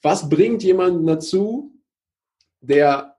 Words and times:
Was 0.00 0.28
bringt 0.28 0.62
jemanden 0.62 1.06
dazu, 1.06 1.72
der 2.60 3.16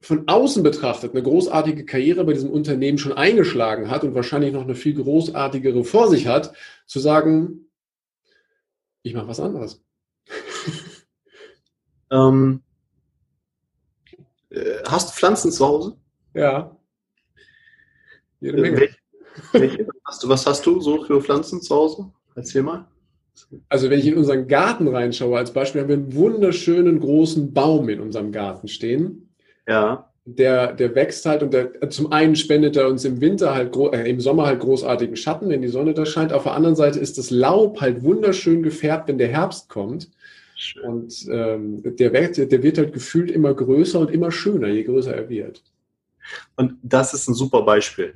von 0.00 0.28
außen 0.28 0.62
betrachtet 0.62 1.12
eine 1.12 1.22
großartige 1.22 1.84
Karriere 1.84 2.24
bei 2.24 2.32
diesem 2.32 2.50
Unternehmen 2.50 2.98
schon 2.98 3.12
eingeschlagen 3.12 3.90
hat 3.90 4.04
und 4.04 4.14
wahrscheinlich 4.14 4.52
noch 4.52 4.62
eine 4.62 4.76
viel 4.76 4.94
großartigere 4.94 5.84
vor 5.84 6.08
sich 6.08 6.26
hat, 6.26 6.54
zu 6.86 7.00
sagen, 7.00 7.68
ich 9.02 9.14
mache 9.14 9.28
was 9.28 9.40
anderes. 9.40 9.82
ähm, 12.12 12.62
äh, 14.50 14.82
hast 14.86 15.10
du 15.10 15.14
Pflanzen 15.14 15.50
zu 15.50 15.66
Hause? 15.66 15.96
Ja. 16.34 16.76
Jede 18.40 18.60
Menge. 18.60 18.80
Welche, 18.80 18.98
welche? 19.52 19.88
Hast 20.04 20.22
du, 20.22 20.28
was 20.28 20.46
hast 20.46 20.64
du 20.64 20.80
so 20.80 21.04
für 21.04 21.20
Pflanzen 21.20 21.60
zu 21.60 21.74
Hause? 21.74 22.12
Erzähl 22.34 22.62
mal. 22.62 22.86
Also 23.68 23.90
wenn 23.90 23.98
ich 23.98 24.06
in 24.06 24.16
unseren 24.16 24.48
Garten 24.48 24.88
reinschaue, 24.88 25.38
als 25.38 25.52
Beispiel 25.52 25.80
haben 25.80 25.88
wir 25.88 25.96
einen 25.96 26.14
wunderschönen 26.14 27.00
großen 27.00 27.52
Baum 27.52 27.88
in 27.88 28.00
unserem 28.00 28.32
Garten 28.32 28.68
stehen. 28.68 29.30
Ja. 29.66 30.10
Der, 30.24 30.74
der 30.74 30.94
wächst 30.94 31.24
halt 31.24 31.42
und 31.42 31.54
der, 31.54 31.88
zum 31.88 32.12
einen 32.12 32.36
spendet 32.36 32.76
er 32.76 32.88
uns 32.88 33.04
im 33.04 33.20
Winter 33.20 33.54
halt, 33.54 33.74
äh, 33.76 34.10
im 34.10 34.20
Sommer 34.20 34.46
halt 34.46 34.60
großartigen 34.60 35.16
Schatten, 35.16 35.48
wenn 35.48 35.62
die 35.62 35.68
Sonne 35.68 35.94
da 35.94 36.04
scheint. 36.04 36.32
Auf 36.32 36.42
der 36.42 36.52
anderen 36.52 36.76
Seite 36.76 36.98
ist 37.00 37.16
das 37.16 37.30
Laub 37.30 37.80
halt 37.80 38.02
wunderschön 38.02 38.62
gefärbt, 38.62 39.08
wenn 39.08 39.18
der 39.18 39.28
Herbst 39.28 39.68
kommt. 39.70 40.10
Schön. 40.54 40.84
Und 40.84 41.26
ähm, 41.30 41.82
der, 41.82 42.10
der 42.10 42.62
wird 42.62 42.78
halt 42.78 42.92
gefühlt 42.92 43.30
immer 43.30 43.54
größer 43.54 44.00
und 44.00 44.10
immer 44.10 44.30
schöner, 44.30 44.68
je 44.68 44.82
größer 44.82 45.14
er 45.14 45.28
wird. 45.28 45.62
Und 46.56 46.74
das 46.82 47.14
ist 47.14 47.28
ein 47.28 47.34
super 47.34 47.62
Beispiel. 47.62 48.14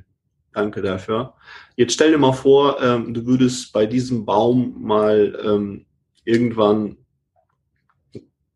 Danke 0.53 0.83
dafür. 0.83 1.35
Jetzt 1.77 1.95
stell 1.95 2.13
dir 2.13 2.19
mal 2.19 2.33
vor, 2.33 2.81
ähm, 2.83 3.15
du 3.15 3.27
würdest 3.27 3.73
bei 3.73 3.87
diesem 3.87 4.25
Baum 4.25 4.77
mal 4.83 5.39
ähm, 5.43 5.87
irgendwann 6.25 6.97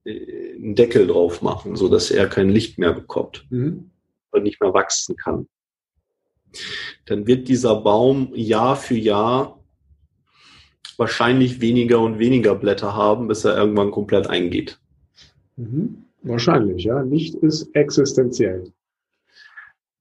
äh, 0.05 0.55
einen 0.57 0.75
Deckel 0.75 1.07
drauf 1.07 1.43
machen, 1.43 1.77
so 1.77 1.89
dass 1.89 2.11
er 2.11 2.29
kein 2.29 2.51
Licht 2.51 2.79
mehr 2.79 2.93
bekommt 2.93 3.47
mhm. 3.51 3.91
und 4.31 4.43
nicht 4.43 4.61
mehr 4.61 4.75
wachsen 4.75 5.17
kann. 5.17 5.49
Dann 7.07 7.27
wird 7.27 7.49
dieser 7.49 7.77
Baum 7.77 8.33
Jahr 8.35 8.77
für 8.77 8.97
Jahr 8.97 9.59
wahrscheinlich 10.97 11.61
weniger 11.61 12.01
und 12.01 12.19
weniger 12.19 12.55
Blätter 12.55 12.95
haben, 12.95 13.29
bis 13.29 13.45
er 13.45 13.57
irgendwann 13.57 13.91
komplett 13.91 14.27
eingeht. 14.29 14.79
Mhm. 15.57 16.05
Wahrscheinlich, 16.23 16.85
ja. 16.85 17.01
Licht 17.03 17.37
ist 17.37 17.75
existenziell. 17.75 18.73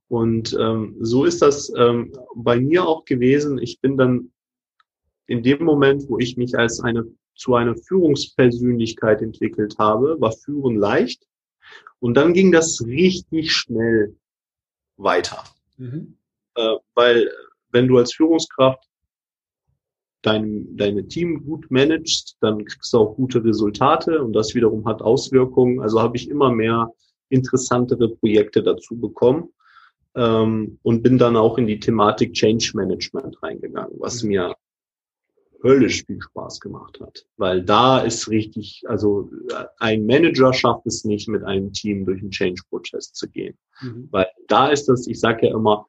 Und 0.08 0.56
ähm, 0.60 0.96
so 1.00 1.26
ist 1.26 1.42
das 1.42 1.72
ähm, 1.76 2.14
bei 2.36 2.60
mir 2.60 2.88
auch 2.88 3.06
gewesen. 3.06 3.58
Ich 3.58 3.82
bin 3.82 3.98
dann 3.98 4.32
in 5.28 5.42
dem 5.42 5.64
Moment, 5.64 6.08
wo 6.10 6.20
ich 6.20 6.38
mich 6.38 6.58
als 6.58 6.80
eine 6.80 7.06
zu 7.36 7.56
einer 7.56 7.76
Führungspersönlichkeit 7.76 9.22
entwickelt 9.22 9.76
habe, 9.78 10.16
war 10.20 10.32
Führen 10.32 10.78
leicht. 10.78 11.28
Und 12.00 12.16
dann 12.16 12.34
ging 12.34 12.52
das 12.52 12.82
richtig 12.86 13.52
schnell 13.52 14.16
weiter. 14.98 15.44
Mhm. 15.78 16.18
Äh, 16.56 16.76
weil 16.94 17.30
wenn 17.72 17.88
du 17.88 17.98
als 17.98 18.14
Führungskraft 18.14 18.88
dein, 20.22 20.78
deine 20.78 21.08
Team 21.08 21.44
gut 21.46 21.66
managst, 21.70 22.38
dann 22.40 22.64
kriegst 22.64 22.94
du 22.94 23.00
auch 23.00 23.16
gute 23.16 23.44
Resultate 23.44 24.24
und 24.24 24.34
das 24.34 24.56
wiederum 24.56 24.86
hat 24.86 25.02
Auswirkungen. 25.02 25.82
Also 25.82 26.00
habe 26.00 26.16
ich 26.16 26.30
immer 26.30 26.52
mehr 26.52 26.92
interessantere 27.30 28.10
Projekte 28.16 28.64
dazu 28.64 28.96
bekommen 28.98 29.50
ähm, 30.16 30.80
und 30.84 31.04
bin 31.04 31.18
dann 31.18 31.36
auch 31.36 31.58
in 31.58 31.68
die 31.68 31.80
Thematik 31.80 32.34
Change 32.34 32.72
Management 32.76 33.42
reingegangen, 33.44 33.96
was 34.00 34.24
mhm. 34.24 34.30
mir 34.30 34.56
höllisch 35.64 36.06
viel 36.06 36.22
Spaß 36.22 36.60
gemacht 36.60 37.00
hat, 37.02 37.26
weil 37.38 37.64
da 37.64 38.00
ist 38.00 38.30
richtig, 38.30 38.84
also 38.88 39.30
ein 39.80 40.06
Manager 40.06 40.54
schafft 40.54 40.86
es 40.86 41.06
nicht, 41.06 41.28
mit 41.28 41.44
einem 41.44 41.74
Team 41.74 42.06
durch 42.06 42.22
einen 42.22 42.30
Change-Prozess 42.30 43.14
zu 43.14 43.28
gehen, 43.28 43.58
mhm. 43.82 44.08
weil 44.12 44.28
da 44.48 44.68
ist 44.68 44.86
das, 44.88 45.08
ich 45.08 45.20
sage 45.20 45.48
ja 45.48 45.56
immer, 45.56 45.88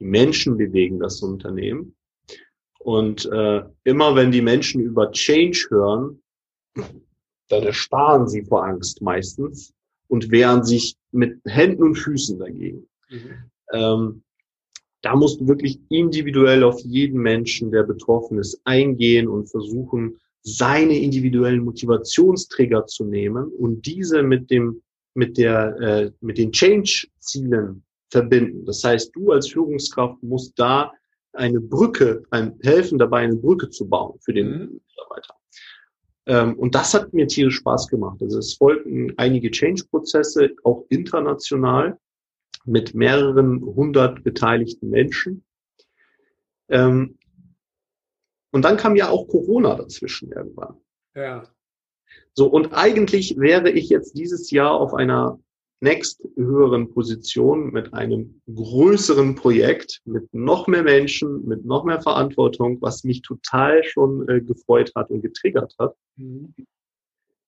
die 0.00 0.06
Menschen 0.06 0.56
bewegen 0.56 1.00
das 1.00 1.20
Unternehmen 1.22 1.94
und 2.78 3.26
äh, 3.26 3.62
immer 3.84 4.16
wenn 4.16 4.30
die 4.30 4.42
Menschen 4.42 4.80
über 4.80 5.10
Change 5.12 5.66
hören, 5.70 6.22
dann 7.48 7.62
erstarren 7.62 8.26
sie 8.26 8.42
vor 8.42 8.64
Angst 8.64 9.02
meistens 9.02 9.74
und 10.08 10.30
wehren 10.30 10.64
sich 10.64 10.96
mit 11.12 11.40
Händen 11.44 11.82
und 11.82 11.96
Füßen 11.96 12.38
dagegen. 12.38 12.88
Mhm. 13.10 13.50
Ähm, 13.72 14.22
da 15.02 15.14
musst 15.14 15.40
du 15.40 15.48
wirklich 15.48 15.80
individuell 15.90 16.64
auf 16.64 16.80
jeden 16.80 17.20
Menschen, 17.20 17.70
der 17.70 17.82
betroffen 17.82 18.38
ist, 18.38 18.60
eingehen 18.64 19.28
und 19.28 19.50
versuchen, 19.50 20.18
seine 20.42 20.98
individuellen 20.98 21.64
Motivationsträger 21.64 22.86
zu 22.86 23.04
nehmen 23.04 23.48
und 23.52 23.86
diese 23.86 24.22
mit 24.22 24.50
dem 24.50 24.82
mit 25.14 25.38
der 25.38 25.76
äh, 25.80 26.10
mit 26.20 26.38
den 26.38 26.52
Change-Zielen 26.52 27.84
verbinden. 28.10 28.64
Das 28.64 28.82
heißt, 28.82 29.14
du 29.14 29.32
als 29.32 29.48
Führungskraft 29.48 30.22
musst 30.22 30.58
da 30.58 30.92
eine 31.32 31.60
Brücke, 31.60 32.22
ein, 32.30 32.58
helfen 32.62 32.98
dabei, 32.98 33.20
eine 33.20 33.36
Brücke 33.36 33.70
zu 33.70 33.88
bauen 33.88 34.18
für 34.20 34.32
den 34.32 34.48
mhm. 34.48 34.80
Mitarbeiter. 34.88 35.34
Ähm, 36.26 36.58
und 36.58 36.74
das 36.74 36.94
hat 36.94 37.12
mir 37.12 37.26
tierisch 37.26 37.56
Spaß 37.56 37.88
gemacht. 37.88 38.18
Also 38.22 38.38
es 38.38 38.54
folgten 38.54 39.12
einige 39.16 39.50
Change-Prozesse, 39.50 40.50
auch 40.62 40.84
international 40.88 41.98
mit 42.64 42.94
mehreren 42.94 43.60
hundert 43.60 44.24
beteiligten 44.24 44.90
Menschen. 44.90 45.44
Ähm, 46.68 47.18
und 48.52 48.64
dann 48.64 48.76
kam 48.76 48.96
ja 48.96 49.10
auch 49.10 49.28
Corona 49.28 49.74
dazwischen 49.74 50.32
irgendwann. 50.32 50.76
Ja. 51.14 51.48
So, 52.32 52.46
und 52.46 52.72
eigentlich 52.72 53.36
wäre 53.38 53.70
ich 53.70 53.88
jetzt 53.88 54.16
dieses 54.16 54.50
Jahr 54.50 54.72
auf 54.72 54.94
einer 54.94 55.40
next 55.80 56.26
höheren 56.36 56.90
Position 56.90 57.72
mit 57.72 57.92
einem 57.92 58.40
größeren 58.52 59.34
Projekt, 59.34 60.00
mit 60.04 60.32
noch 60.32 60.66
mehr 60.66 60.82
Menschen, 60.82 61.44
mit 61.46 61.64
noch 61.64 61.84
mehr 61.84 62.00
Verantwortung, 62.00 62.80
was 62.80 63.04
mich 63.04 63.22
total 63.22 63.84
schon 63.84 64.26
äh, 64.28 64.40
gefreut 64.40 64.92
hat 64.94 65.10
und 65.10 65.20
getriggert 65.20 65.74
hat. 65.78 65.94
Mhm. 66.16 66.54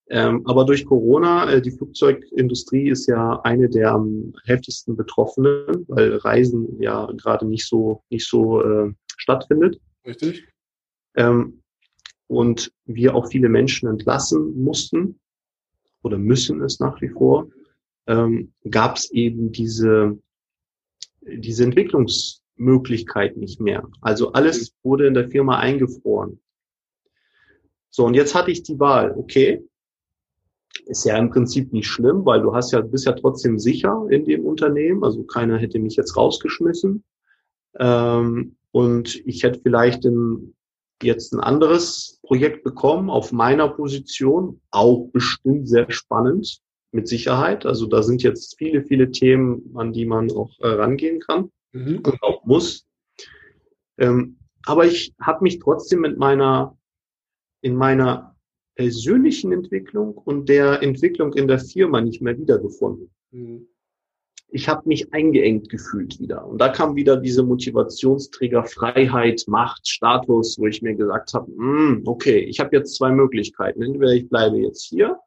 Ähm, 0.09 0.47
aber 0.47 0.65
durch 0.65 0.85
Corona, 0.87 1.51
äh, 1.51 1.61
die 1.61 1.73
Flugzeugindustrie 1.73 2.91
ist 2.91 3.07
ja 3.07 3.41
eine 3.43 3.69
der 3.69 3.91
am 3.91 4.33
heftigsten 4.45 4.97
Betroffenen, 4.97 5.85
weil 5.89 6.17
Reisen 6.17 6.81
ja 6.81 7.11
gerade 7.17 7.47
nicht 7.47 7.67
so 7.67 8.05
nicht 8.09 8.29
so 8.29 8.63
äh, 8.63 8.93
stattfindet. 9.17 9.81
Richtig. 10.07 10.47
Ähm, 11.17 11.63
und 12.29 12.73
wir 12.85 13.17
auch 13.17 13.29
viele 13.29 13.49
Menschen 13.49 13.89
entlassen 13.89 14.63
mussten 14.63 15.19
oder 16.03 16.19
müssen 16.19 16.63
es 16.63 16.79
nach 16.79 17.01
wie 17.01 17.09
vor, 17.09 17.49
ähm, 18.07 18.53
gab 18.71 18.97
es 18.97 19.11
eben 19.11 19.51
diese 19.51 20.17
diese 21.29 21.65
Entwicklungsmöglichkeit 21.65 23.37
nicht 23.37 23.61
mehr. 23.61 23.89
Also 24.01 24.33
alles 24.33 24.73
wurde 24.85 25.09
in 25.09 25.15
der 25.15 25.29
Firma 25.29 25.59
eingefroren. 25.59 26.41
So, 27.91 28.05
und 28.05 28.15
jetzt 28.15 28.37
hatte 28.37 28.53
ich 28.53 28.63
die 28.63 28.79
Wahl, 28.79 29.13
okay, 29.17 29.67
ist 30.87 31.05
ja 31.05 31.17
im 31.19 31.31
Prinzip 31.31 31.73
nicht 31.73 31.89
schlimm, 31.89 32.25
weil 32.25 32.41
du 32.43 32.55
hast 32.55 32.73
ja, 32.73 32.81
bist 32.81 33.07
ja 33.07 33.13
trotzdem 33.13 33.59
sicher 33.59 34.07
in 34.11 34.25
dem 34.25 34.47
Unternehmen. 34.47 35.05
Also 35.05 35.25
keiner 35.25 35.59
hätte 35.59 35.79
mich 35.79 35.97
jetzt 35.97 36.17
rausgeschmissen. 36.17 37.05
Ähm, 37.79 38.57
und 38.71 39.17
ich 39.27 39.43
hätte 39.43 39.61
vielleicht 39.61 40.05
in, 40.05 40.55
jetzt 41.03 41.33
ein 41.33 41.41
anderes 41.41 42.21
Projekt 42.23 42.63
bekommen 42.63 43.11
auf 43.11 43.33
meiner 43.33 43.69
Position, 43.69 44.61
auch 44.71 45.09
bestimmt 45.13 45.69
sehr 45.69 45.91
spannend, 45.91 46.61
mit 46.93 47.09
Sicherheit. 47.09 47.67
Also 47.67 47.87
da 47.87 48.03
sind 48.03 48.23
jetzt 48.23 48.57
viele, 48.57 48.83
viele 48.83 49.11
Themen, 49.11 49.73
an 49.77 49.93
die 49.93 50.07
man 50.07 50.31
auch 50.31 50.51
äh, 50.61 50.69
rangehen 50.69 51.21
kann 51.21 51.51
mhm. 51.73 51.99
und 52.05 52.23
auch 52.23 52.45
muss. 52.45 52.87
Ähm, 53.99 54.39
aber 54.65 54.87
ich 54.87 55.15
habe 55.21 55.43
mich 55.43 55.59
trotzdem 55.59 56.01
mit 56.01 56.19
meiner, 56.19 56.77
in 57.61 57.75
meiner 57.75 58.36
persönlichen 58.77 59.53
Entwicklung 59.53 60.17
und 60.17 60.49
der 60.49 60.83
Entwicklung 60.83 61.33
in 61.33 61.49
der 61.49 61.59
Firma 61.59 62.01
nicht 62.01 62.23
mehr 62.23 62.39
wiedergefunden. 62.39 63.11
Mhm. 63.33 63.67
Ich 64.49 64.69
habe 64.69 64.89
mich 64.89 65.13
eingeengt 65.13 65.69
gefühlt 65.69 66.21
wieder. 66.21 66.47
Und 66.47 66.59
da 66.59 66.69
kam 66.69 66.95
wieder 66.95 67.17
diese 67.17 67.43
Motivationsträger 67.43 68.65
Freiheit, 68.65 69.43
Macht, 69.49 69.89
Status, 69.89 70.57
wo 70.59 70.69
ich 70.69 70.83
mir 70.83 70.95
gesagt 70.95 71.35
habe, 71.35 71.51
mm, 71.51 72.03
okay, 72.07 72.39
ich 72.39 72.61
habe 72.61 72.77
jetzt 72.77 72.95
zwei 72.95 73.11
Möglichkeiten. 73.11 73.83
Entweder 73.83 74.13
ich 74.13 74.29
bleibe 74.29 74.59
jetzt 74.59 74.85
hier, 74.85 75.19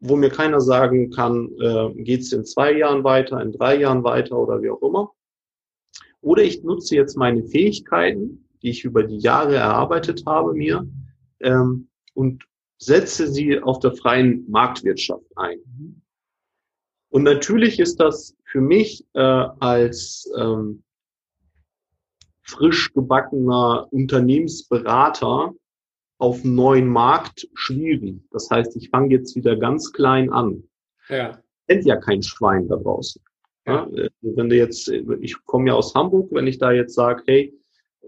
wo 0.00 0.16
mir 0.16 0.30
keiner 0.30 0.60
sagen 0.60 1.10
kann, 1.10 1.50
äh, 1.60 2.02
geht 2.02 2.22
es 2.22 2.32
in 2.32 2.46
zwei 2.46 2.72
Jahren 2.72 3.04
weiter, 3.04 3.42
in 3.42 3.52
drei 3.52 3.78
Jahren 3.78 4.02
weiter 4.02 4.38
oder 4.38 4.62
wie 4.62 4.70
auch 4.70 4.80
immer. 4.80 5.12
Oder 6.22 6.42
ich 6.42 6.62
nutze 6.62 6.96
jetzt 6.96 7.16
meine 7.16 7.44
Fähigkeiten, 7.44 8.48
die 8.62 8.70
ich 8.70 8.84
über 8.84 9.02
die 9.02 9.18
Jahre 9.18 9.56
erarbeitet 9.56 10.24
habe, 10.24 10.54
mir, 10.54 10.88
ähm, 11.40 11.88
und 12.14 12.44
setze 12.78 13.28
sie 13.28 13.60
auf 13.60 13.78
der 13.80 13.92
freien 13.92 14.50
Marktwirtschaft 14.50 15.26
ein. 15.36 16.02
Und 17.10 17.22
natürlich 17.22 17.78
ist 17.78 18.00
das 18.00 18.36
für 18.44 18.60
mich 18.60 19.04
äh, 19.14 19.20
als 19.20 20.30
ähm, 20.36 20.82
frisch 22.42 22.92
gebackener 22.92 23.86
Unternehmensberater 23.90 25.54
auf 26.18 26.44
neuen 26.44 26.88
Markt 26.88 27.48
schwierig. 27.54 28.20
Das 28.30 28.50
heißt, 28.50 28.76
ich 28.76 28.90
fange 28.90 29.10
jetzt 29.10 29.34
wieder 29.36 29.56
ganz 29.56 29.92
klein 29.92 30.32
an. 30.32 30.64
Ja. 31.08 31.38
Kennt 31.68 31.84
ja 31.84 31.96
kein 31.96 32.22
Schwein 32.22 32.68
da 32.68 32.76
draußen. 32.76 33.22
Ja. 33.66 33.88
ja. 33.92 34.08
Wenn 34.20 34.48
du 34.48 34.56
jetzt, 34.56 34.88
ich 34.88 35.36
komme 35.44 35.68
ja 35.68 35.74
aus 35.74 35.94
Hamburg, 35.94 36.28
wenn 36.32 36.46
ich 36.46 36.58
da 36.58 36.72
jetzt 36.72 36.94
sage, 36.94 37.22
hey, 37.26 37.58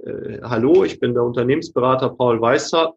äh, 0.05 0.41
hallo, 0.43 0.85
ich 0.85 1.00
bin 1.00 1.14
der 1.14 1.25
Unternehmensberater 1.25 2.11
Paul 2.11 2.41
Weißer. 2.41 2.94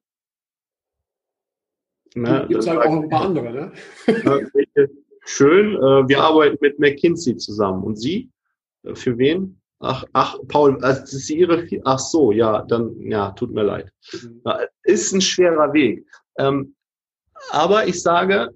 Ne, 2.16 2.46
Gibt 2.48 2.62
es 2.62 2.68
halt 2.68 2.80
auch 2.80 2.92
ein 2.92 3.10
paar 3.10 3.26
andere, 3.26 3.52
ne? 3.52 3.72
Schön, 5.26 5.76
äh, 5.76 6.08
wir 6.08 6.22
arbeiten 6.22 6.58
mit 6.62 6.80
McKinsey 6.80 7.38
zusammen. 7.38 7.84
Und 7.84 7.98
Sie? 7.98 8.32
Äh, 8.84 8.96
für 8.96 9.18
wen? 9.18 9.62
Ach, 9.80 10.04
ach, 10.12 10.38
Paul, 10.48 10.84
also 10.84 11.02
das 11.02 11.14
ist 11.14 11.30
Ihre, 11.30 11.66
ach 11.86 12.00
so, 12.00 12.32
ja, 12.32 12.64
dann, 12.64 13.00
ja, 13.00 13.32
tut 13.32 13.54
mir 13.54 13.64
leid. 13.64 13.94
Mhm. 14.12 14.42
Ist 14.84 15.14
ein 15.14 15.22
schwerer 15.22 15.72
Weg. 15.72 16.06
Ähm, 16.38 16.76
aber 17.52 17.88
ich 17.88 18.02
sage, 18.02 18.54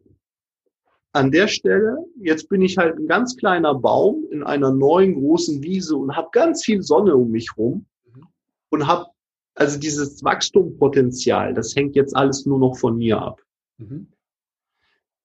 an 1.14 1.32
der 1.32 1.48
Stelle, 1.48 1.98
jetzt 2.20 2.50
bin 2.50 2.62
ich 2.62 2.78
halt 2.78 2.98
ein 2.98 3.08
ganz 3.08 3.38
kleiner 3.38 3.76
Baum 3.76 4.26
in 4.32 4.44
einer 4.44 4.72
neuen 4.72 5.14
großen 5.14 5.62
Wiese 5.64 5.96
und 5.96 6.16
habe 6.16 6.28
ganz 6.32 6.66
viel 6.66 6.82
Sonne 6.82 7.16
um 7.16 7.30
mich 7.32 7.56
rum 7.56 7.86
mhm. 8.06 8.28
und 8.70 8.88
habe 8.88 9.06
also 9.56 9.80
dieses 9.80 10.24
Wachstumpotenzial, 10.24 11.54
das 11.54 11.76
hängt 11.76 11.96
jetzt 11.96 12.16
alles 12.16 12.46
nur 12.46 12.60
noch 12.60 12.78
von 12.78 12.98
mir 12.98 13.22
ab. 13.22 13.42
Mhm. 13.78 14.08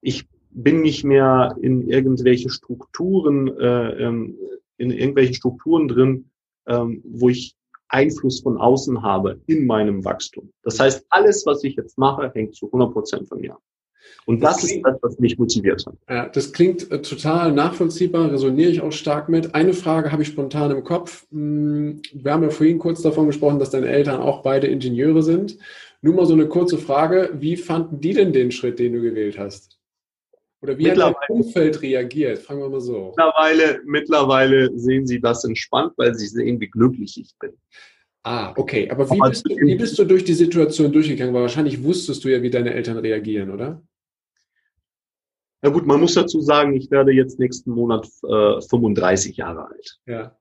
Ich 0.00 0.28
bin 0.50 0.82
nicht 0.82 1.04
mehr 1.04 1.56
in 1.60 1.88
irgendwelche 1.88 2.50
Strukturen, 2.50 3.48
äh, 3.58 4.04
ähm, 4.04 4.36
in 4.76 4.90
irgendwelchen 4.90 5.34
Strukturen 5.34 5.88
drin, 5.88 6.30
ähm, 6.66 7.02
wo 7.04 7.28
ich 7.28 7.56
Einfluss 7.88 8.40
von 8.40 8.58
außen 8.58 9.02
habe 9.02 9.40
in 9.46 9.66
meinem 9.66 10.04
Wachstum. 10.04 10.52
Das 10.62 10.78
heißt, 10.78 11.06
alles, 11.08 11.46
was 11.46 11.64
ich 11.64 11.76
jetzt 11.76 11.96
mache, 11.96 12.30
hängt 12.34 12.54
zu 12.54 12.66
100 12.66 12.92
Prozent 12.92 13.28
von 13.28 13.40
mir 13.40 13.54
ab. 13.54 13.62
Und 14.26 14.42
das, 14.42 14.56
das 14.56 14.66
klingt, 14.66 14.86
ist 14.86 14.92
das, 14.92 15.02
was 15.02 15.18
mich 15.18 15.38
motiviert 15.38 15.86
hat. 15.86 15.94
Ja, 16.08 16.28
das 16.28 16.52
klingt 16.52 16.90
äh, 16.90 17.00
total 17.00 17.52
nachvollziehbar, 17.52 18.30
resoniere 18.30 18.70
ich 18.70 18.80
auch 18.80 18.92
stark 18.92 19.28
mit. 19.28 19.54
Eine 19.54 19.72
Frage 19.72 20.12
habe 20.12 20.22
ich 20.22 20.28
spontan 20.28 20.70
im 20.70 20.84
Kopf. 20.84 21.26
Hm, 21.30 22.02
wir 22.12 22.32
haben 22.32 22.42
ja 22.42 22.50
vorhin 22.50 22.78
kurz 22.78 23.02
davon 23.02 23.26
gesprochen, 23.26 23.58
dass 23.58 23.70
deine 23.70 23.88
Eltern 23.88 24.20
auch 24.20 24.42
beide 24.42 24.66
Ingenieure 24.66 25.22
sind. 25.22 25.56
Nur 26.02 26.14
mal 26.14 26.26
so 26.26 26.34
eine 26.34 26.46
kurze 26.46 26.78
Frage. 26.78 27.30
Wie 27.34 27.56
fanden 27.56 28.00
die 28.00 28.12
denn 28.12 28.32
den 28.32 28.50
Schritt, 28.50 28.78
den 28.78 28.92
du 28.92 29.00
gewählt 29.00 29.38
hast? 29.38 29.78
Oder 30.60 30.76
wie 30.76 30.90
hat 30.90 30.98
dein 30.98 31.14
Umfeld 31.28 31.82
reagiert? 31.82 32.40
Fragen 32.40 32.60
wir 32.60 32.68
mal 32.68 32.80
so. 32.80 33.14
Mittlerweile, 33.16 33.80
mittlerweile 33.84 34.78
sehen 34.78 35.06
sie 35.06 35.20
das 35.20 35.44
entspannt, 35.44 35.92
weil 35.96 36.14
sie 36.14 36.26
sehen, 36.26 36.60
wie 36.60 36.68
glücklich 36.68 37.18
ich 37.20 37.32
bin. 37.38 37.52
Ah, 38.24 38.52
okay. 38.56 38.90
Aber 38.90 39.08
wie 39.10 39.20
bist, 39.20 39.48
du, 39.48 39.56
wie 39.56 39.76
bist 39.76 39.98
du 39.98 40.04
durch 40.04 40.24
die 40.24 40.34
Situation 40.34 40.92
durchgegangen? 40.92 41.32
Weil 41.32 41.42
wahrscheinlich 41.42 41.82
wusstest 41.82 42.24
du 42.24 42.28
ja, 42.28 42.42
wie 42.42 42.50
deine 42.50 42.74
Eltern 42.74 42.98
reagieren, 42.98 43.50
oder? 43.50 43.82
Ja 45.62 45.70
gut, 45.70 45.86
man 45.86 46.00
muss 46.00 46.14
dazu 46.14 46.40
sagen, 46.40 46.74
ich 46.74 46.90
werde 46.90 47.12
jetzt 47.12 47.38
nächsten 47.38 47.72
Monat 47.72 48.08
äh, 48.22 48.60
35 48.60 49.36
Jahre 49.36 49.66
alt. 49.66 49.98
Ja. 50.06 50.36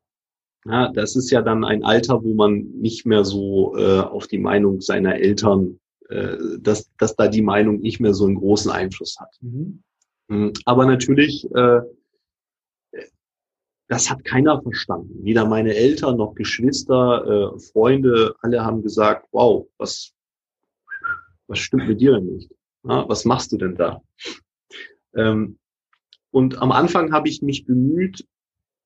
ja. 0.66 0.92
Das 0.92 1.16
ist 1.16 1.32
ja 1.32 1.42
dann 1.42 1.64
ein 1.64 1.84
Alter, 1.84 2.24
wo 2.24 2.34
man 2.36 2.70
nicht 2.80 3.06
mehr 3.06 3.26
so 3.26 3.76
äh, 3.78 4.00
auf 4.00 4.28
die 4.28 4.38
Meinung 4.38 4.80
seiner 4.80 5.16
Eltern, 5.16 5.80
äh, 6.10 6.38
dass, 6.60 6.92
dass 6.98 7.16
da 7.16 7.28
die 7.28 7.42
Meinung 7.42 7.80
nicht 7.80 8.00
mehr 8.00 8.14
so 8.14 8.26
einen 8.26 8.36
großen 8.36 8.70
Einfluss 8.70 9.18
hat. 9.20 9.36
Mhm. 9.42 9.82
Hm, 10.30 10.54
aber 10.66 10.86
natürlich, 10.86 11.50
äh, 11.56 11.82
das 13.88 14.10
hat 14.10 14.24
keiner 14.24 14.62
verstanden. 14.62 15.24
Weder 15.24 15.46
meine 15.46 15.74
Eltern 15.74 16.18
noch 16.18 16.36
Geschwister, 16.36 17.56
äh, 17.56 17.60
Freunde, 17.60 18.36
alle 18.42 18.64
haben 18.64 18.84
gesagt, 18.84 19.28
wow, 19.32 19.66
was, 19.78 20.14
was 21.48 21.60
stimmt 21.60 21.88
mit 21.88 22.02
dir 22.02 22.14
denn 22.14 22.26
nicht? 22.26 22.52
Ja, 22.84 23.08
was 23.08 23.26
machst 23.26 23.52
du 23.52 23.58
denn 23.58 23.76
da? 23.76 24.02
Ähm, 25.18 25.58
und 26.32 26.62
am 26.62 26.72
Anfang 26.72 27.12
habe 27.12 27.28
ich 27.28 27.42
mich 27.42 27.66
bemüht, 27.66 28.26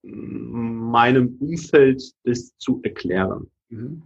meinem 0.04 1.38
Umfeld 1.39 2.01
das 2.24 2.57
zu 2.57 2.80
erklären. 2.83 3.51
Mhm. 3.69 4.04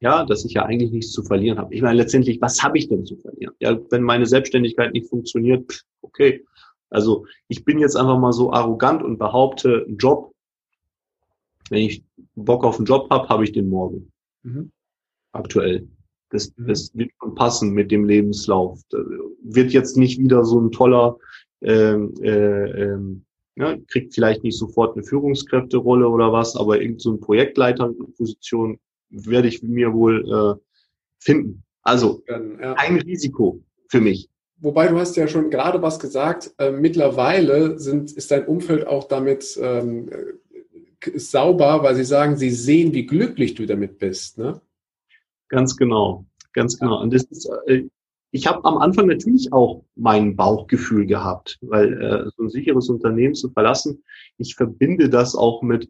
Ja, 0.00 0.24
dass 0.24 0.44
ich 0.44 0.52
ja 0.52 0.64
eigentlich 0.64 0.90
nichts 0.90 1.12
zu 1.12 1.22
verlieren 1.22 1.58
habe. 1.58 1.74
Ich 1.74 1.82
meine, 1.82 1.96
letztendlich, 1.96 2.40
was 2.40 2.62
habe 2.62 2.78
ich 2.78 2.88
denn 2.88 3.04
zu 3.04 3.16
verlieren? 3.16 3.54
Ja, 3.60 3.78
wenn 3.90 4.02
meine 4.02 4.26
Selbstständigkeit 4.26 4.92
nicht 4.92 5.08
funktioniert, 5.08 5.84
okay, 6.02 6.44
also 6.90 7.26
ich 7.48 7.64
bin 7.64 7.78
jetzt 7.78 7.96
einfach 7.96 8.18
mal 8.18 8.32
so 8.32 8.52
arrogant 8.52 9.02
und 9.02 9.18
behaupte, 9.18 9.84
einen 9.86 9.96
Job, 9.96 10.32
wenn 11.70 11.80
ich 11.80 12.04
Bock 12.34 12.64
auf 12.64 12.76
einen 12.76 12.86
Job 12.86 13.10
habe, 13.10 13.28
habe 13.28 13.44
ich 13.44 13.52
den 13.52 13.68
morgen. 13.68 14.12
Mhm. 14.42 14.70
Aktuell. 15.32 15.88
Das, 16.30 16.52
mhm. 16.56 16.68
das 16.68 16.94
wird 16.94 17.10
schon 17.20 17.34
passen 17.34 17.72
mit 17.72 17.90
dem 17.90 18.04
Lebenslauf. 18.04 18.80
Das 18.90 19.00
wird 19.42 19.72
jetzt 19.72 19.96
nicht 19.96 20.18
wieder 20.18 20.44
so 20.44 20.60
ein 20.60 20.70
toller, 20.72 21.16
ähm, 21.62 22.14
äh, 22.22 22.82
ähm, 22.82 23.24
ja, 23.56 23.76
kriegt 23.88 24.14
vielleicht 24.14 24.44
nicht 24.44 24.58
sofort 24.58 24.96
eine 24.96 25.04
Führungskräfterolle 25.04 26.08
oder 26.08 26.32
was, 26.32 26.56
aber 26.56 26.80
irgendeine 26.80 27.00
so 27.00 27.16
Projektleiterposition 27.16 28.78
werde 29.08 29.48
ich 29.48 29.62
mir 29.62 29.94
wohl 29.94 30.58
äh, 30.58 30.60
finden. 31.18 31.64
Also 31.82 32.22
ja. 32.28 32.74
ein 32.74 32.96
Risiko 32.96 33.62
für 33.88 34.00
mich. 34.00 34.28
Wobei 34.58 34.88
du 34.88 34.98
hast 34.98 35.16
ja 35.16 35.28
schon 35.28 35.50
gerade 35.50 35.82
was 35.82 35.98
gesagt, 35.98 36.54
äh, 36.58 36.70
mittlerweile 36.70 37.78
sind, 37.78 38.12
ist 38.12 38.30
dein 38.30 38.46
Umfeld 38.46 38.86
auch 38.86 39.04
damit 39.04 39.58
ähm, 39.60 40.08
äh, 40.10 41.18
sauber, 41.18 41.82
weil 41.82 41.94
sie 41.94 42.04
sagen, 42.04 42.36
sie 42.36 42.50
sehen, 42.50 42.94
wie 42.94 43.06
glücklich 43.06 43.54
du 43.54 43.66
damit 43.66 43.98
bist. 43.98 44.38
Ne? 44.38 44.60
Ganz 45.48 45.76
genau, 45.76 46.24
ganz 46.52 46.78
genau. 46.78 47.00
Und 47.02 47.12
das 47.12 47.24
ist, 47.24 47.48
äh, 47.66 47.84
ich 48.36 48.46
habe 48.46 48.62
am 48.66 48.76
Anfang 48.76 49.06
natürlich 49.06 49.50
auch 49.50 49.82
mein 49.94 50.36
Bauchgefühl 50.36 51.06
gehabt, 51.06 51.58
weil 51.62 52.02
äh, 52.02 52.30
so 52.36 52.42
ein 52.42 52.50
sicheres 52.50 52.90
Unternehmen 52.90 53.34
zu 53.34 53.50
verlassen, 53.50 54.04
ich 54.36 54.54
verbinde 54.54 55.08
das 55.08 55.34
auch 55.34 55.62
mit 55.62 55.88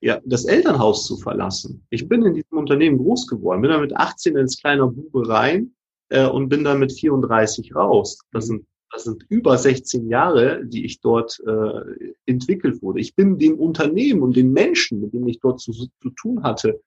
ja, 0.00 0.20
das 0.24 0.44
Elternhaus 0.44 1.06
zu 1.06 1.16
verlassen. 1.16 1.84
Ich 1.90 2.08
bin 2.08 2.24
in 2.24 2.34
diesem 2.34 2.56
Unternehmen 2.56 2.98
groß 2.98 3.26
geworden, 3.26 3.62
bin 3.62 3.72
da 3.72 3.80
mit 3.80 3.96
18 3.96 4.36
ins 4.36 4.60
kleiner 4.60 4.86
Bube 4.86 5.28
rein 5.28 5.72
äh, 6.10 6.28
und 6.28 6.48
bin 6.48 6.62
dann 6.62 6.78
mit 6.78 6.92
34 6.92 7.74
raus. 7.74 8.20
Das 8.30 8.46
sind, 8.46 8.64
das 8.92 9.02
sind 9.02 9.26
über 9.28 9.58
16 9.58 10.08
Jahre, 10.08 10.64
die 10.64 10.84
ich 10.84 11.00
dort 11.00 11.42
äh, 11.44 12.12
entwickelt 12.26 12.80
wurde. 12.80 13.00
Ich 13.00 13.16
bin 13.16 13.40
dem 13.40 13.58
Unternehmen 13.58 14.22
und 14.22 14.36
den 14.36 14.52
Menschen, 14.52 15.00
mit 15.00 15.14
denen 15.14 15.26
ich 15.26 15.40
dort 15.40 15.58
zu, 15.58 15.72
zu 15.72 16.10
tun 16.10 16.44
hatte, 16.44 16.80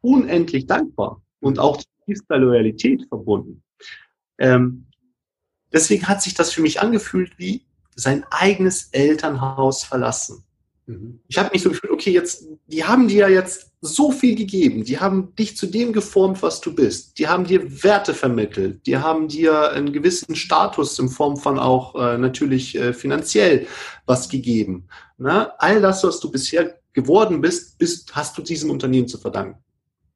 unendlich 0.00 0.64
dankbar 0.64 1.20
und 1.40 1.58
auch 1.58 1.78
tiefster 2.06 2.38
Loyalität 2.38 3.04
verbunden. 3.10 3.62
Ähm, 4.38 4.86
deswegen 5.72 6.08
hat 6.08 6.22
sich 6.22 6.34
das 6.34 6.52
für 6.52 6.62
mich 6.62 6.80
angefühlt 6.80 7.38
wie 7.38 7.66
sein 7.94 8.24
eigenes 8.30 8.88
Elternhaus 8.92 9.84
verlassen. 9.84 10.44
Mhm. 10.86 11.20
Ich 11.26 11.38
habe 11.38 11.50
mich 11.52 11.62
so 11.62 11.70
gefühlt, 11.70 11.92
okay, 11.92 12.12
jetzt, 12.12 12.46
die 12.66 12.84
haben 12.84 13.08
dir 13.08 13.28
ja 13.28 13.28
jetzt 13.28 13.72
so 13.80 14.10
viel 14.12 14.34
gegeben, 14.34 14.84
die 14.84 14.98
haben 14.98 15.34
dich 15.34 15.56
zu 15.56 15.66
dem 15.66 15.92
geformt, 15.92 16.42
was 16.42 16.60
du 16.60 16.74
bist, 16.74 17.18
die 17.18 17.28
haben 17.28 17.44
dir 17.44 17.82
Werte 17.82 18.14
vermittelt, 18.14 18.86
die 18.86 18.96
haben 18.96 19.28
dir 19.28 19.70
einen 19.72 19.92
gewissen 19.92 20.34
Status 20.34 20.98
in 20.98 21.08
Form 21.08 21.36
von 21.36 21.58
auch 21.58 21.94
äh, 21.94 22.18
natürlich 22.18 22.76
äh, 22.76 22.92
finanziell 22.92 23.66
was 24.06 24.28
gegeben. 24.28 24.88
Ne? 25.18 25.52
All 25.60 25.80
das, 25.80 26.04
was 26.04 26.20
du 26.20 26.30
bisher 26.30 26.78
geworden 26.92 27.40
bist, 27.40 27.78
bist, 27.78 28.14
hast 28.14 28.38
du 28.38 28.42
diesem 28.42 28.70
Unternehmen 28.70 29.08
zu 29.08 29.18
verdanken. 29.18 29.62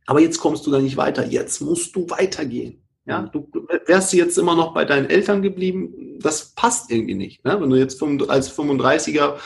Aber 0.06 0.20
jetzt 0.20 0.38
kommst 0.38 0.66
du 0.66 0.70
da 0.70 0.80
nicht 0.80 0.96
weiter, 0.96 1.26
jetzt 1.26 1.60
musst 1.60 1.94
du 1.94 2.08
weitergehen. 2.08 2.79
Ja, 3.06 3.22
mhm. 3.22 3.30
du 3.32 3.68
wärst 3.86 4.12
jetzt 4.12 4.38
immer 4.38 4.54
noch 4.54 4.74
bei 4.74 4.84
deinen 4.84 5.08
Eltern 5.08 5.42
geblieben, 5.42 6.18
das 6.20 6.52
passt 6.54 6.90
irgendwie 6.90 7.14
nicht. 7.14 7.44
Ne? 7.44 7.60
Wenn 7.60 7.70
du 7.70 7.76
jetzt 7.76 8.02
als 8.28 8.56
35er 8.56 9.36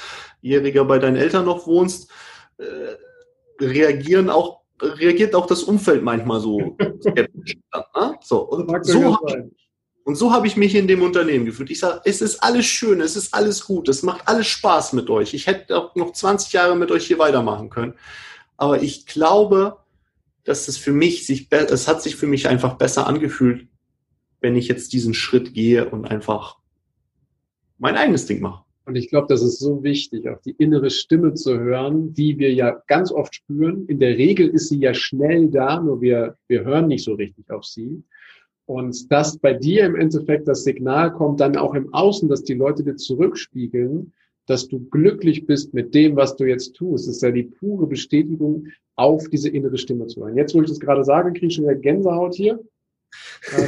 Jähriger 0.40 0.84
bei 0.84 0.98
deinen 0.98 1.16
Eltern 1.16 1.44
noch 1.44 1.66
wohnst, 1.66 2.10
äh, 2.58 2.96
reagieren 3.60 4.28
auch, 4.28 4.60
reagiert 4.80 5.34
auch 5.34 5.46
das 5.46 5.62
Umfeld 5.62 6.02
manchmal 6.02 6.40
so 6.40 6.76
skeptisch. 7.00 7.56
ne? 7.94 8.18
So, 8.22 8.40
und 8.42 8.84
so 8.84 9.16
habe 9.16 9.30
ich, 9.30 9.64
und 10.04 10.16
so 10.16 10.32
habe 10.32 10.46
ich 10.46 10.56
mich 10.56 10.74
in 10.74 10.86
dem 10.86 11.02
Unternehmen 11.02 11.46
gefühlt. 11.46 11.70
Ich 11.70 11.80
sage, 11.80 12.02
es 12.04 12.20
ist 12.20 12.42
alles 12.42 12.66
schön, 12.66 13.00
es 13.00 13.16
ist 13.16 13.32
alles 13.32 13.64
gut, 13.64 13.88
es 13.88 14.02
macht 14.02 14.28
alles 14.28 14.46
Spaß 14.48 14.92
mit 14.92 15.08
euch. 15.08 15.32
Ich 15.32 15.46
hätte 15.46 15.78
auch 15.78 15.94
noch 15.94 16.12
20 16.12 16.52
Jahre 16.52 16.76
mit 16.76 16.90
euch 16.90 17.06
hier 17.06 17.18
weitermachen 17.18 17.70
können. 17.70 17.94
Aber 18.58 18.82
ich 18.82 19.06
glaube, 19.06 19.78
dass 20.44 20.68
es 20.68 20.76
für 20.76 20.92
mich 20.92 21.26
sich, 21.26 21.48
es 21.50 21.88
hat 21.88 22.02
sich 22.02 22.16
für 22.16 22.26
mich 22.26 22.48
einfach 22.48 22.74
besser 22.74 23.06
angefühlt, 23.06 23.66
wenn 24.40 24.56
ich 24.56 24.68
jetzt 24.68 24.92
diesen 24.92 25.14
Schritt 25.14 25.54
gehe 25.54 25.88
und 25.88 26.04
einfach 26.04 26.58
mein 27.78 27.96
eigenes 27.96 28.26
Ding 28.26 28.40
mache. 28.40 28.64
Und 28.86 28.96
ich 28.96 29.08
glaube, 29.08 29.26
das 29.28 29.42
ist 29.42 29.58
so 29.58 29.82
wichtig, 29.82 30.28
auch 30.28 30.40
die 30.42 30.54
innere 30.58 30.90
Stimme 30.90 31.32
zu 31.32 31.58
hören, 31.58 32.12
die 32.12 32.38
wir 32.38 32.52
ja 32.52 32.82
ganz 32.86 33.10
oft 33.10 33.34
spüren. 33.34 33.86
In 33.86 33.98
der 33.98 34.18
Regel 34.18 34.48
ist 34.48 34.68
sie 34.68 34.78
ja 34.78 34.92
schnell 34.92 35.48
da, 35.48 35.80
nur 35.80 36.02
wir, 36.02 36.36
wir 36.48 36.64
hören 36.64 36.88
nicht 36.88 37.04
so 37.04 37.14
richtig 37.14 37.50
auf 37.50 37.64
sie. 37.64 38.02
Und 38.66 39.10
dass 39.10 39.38
bei 39.38 39.54
dir 39.54 39.86
im 39.86 39.96
Endeffekt 39.96 40.48
das 40.48 40.64
Signal 40.64 41.12
kommt, 41.12 41.40
dann 41.40 41.56
auch 41.56 41.74
im 41.74 41.92
Außen, 41.94 42.28
dass 42.28 42.44
die 42.44 42.54
Leute 42.54 42.84
dir 42.84 42.96
zurückspiegeln, 42.96 44.12
dass 44.46 44.68
du 44.68 44.80
glücklich 44.90 45.46
bist 45.46 45.74
mit 45.74 45.94
dem, 45.94 46.16
was 46.16 46.36
du 46.36 46.44
jetzt 46.44 46.74
tust. 46.74 47.08
Das 47.08 47.16
ist 47.16 47.22
ja 47.22 47.30
die 47.30 47.44
pure 47.44 47.86
Bestätigung, 47.86 48.66
auf 48.96 49.28
diese 49.28 49.48
innere 49.48 49.78
Stimme 49.78 50.06
zu 50.06 50.20
hören. 50.20 50.36
Jetzt, 50.36 50.54
wo 50.54 50.62
ich 50.62 50.68
das 50.68 50.78
gerade 50.80 51.04
sage, 51.04 51.32
kriege 51.32 51.46
ich 51.46 51.54
schon 51.54 51.64
wieder 51.64 51.74
Gänsehaut 51.74 52.34
hier. 52.34 52.60